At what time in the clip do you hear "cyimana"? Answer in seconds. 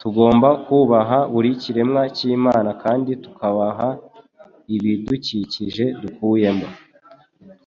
2.16-2.70